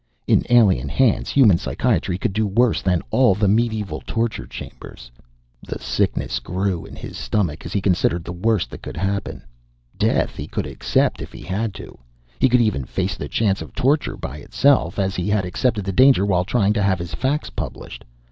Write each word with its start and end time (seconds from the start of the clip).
In 0.25 0.43
alien 0.49 0.89
hands, 0.89 1.29
human 1.29 1.59
psychiatry 1.59 2.17
could 2.17 2.33
do 2.33 2.47
worse 2.47 2.81
than 2.81 3.03
all 3.11 3.35
the 3.35 3.47
medieval 3.47 4.01
torture 4.07 4.47
chambers! 4.47 5.11
The 5.61 5.77
sickness 5.77 6.39
grew 6.39 6.87
in 6.87 6.95
his 6.95 7.19
stomach 7.19 7.67
as 7.67 7.73
he 7.73 7.81
considered 7.83 8.23
the 8.23 8.31
worst 8.33 8.71
that 8.71 8.81
could 8.81 8.97
happen. 8.97 9.43
Death 9.99 10.37
he 10.37 10.47
could 10.47 10.65
accept, 10.65 11.21
if 11.21 11.31
he 11.31 11.43
had 11.43 11.75
to. 11.75 11.99
He 12.39 12.49
could 12.49 12.61
even 12.61 12.83
face 12.83 13.15
the 13.15 13.27
chance 13.29 13.61
of 13.61 13.75
torture 13.75 14.17
by 14.17 14.37
itself, 14.39 14.97
as 14.97 15.15
he 15.15 15.29
had 15.29 15.45
accepted 15.45 15.85
the 15.85 15.91
danger 15.93 16.25
while 16.25 16.45
trying 16.45 16.73
to 16.73 16.81
have 16.81 16.97
his 16.97 17.13
facts 17.13 17.51
published. 17.51 18.03